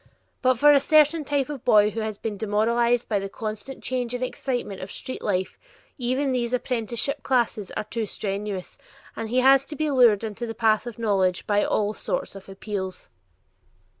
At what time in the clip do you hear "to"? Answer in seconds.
9.65-9.75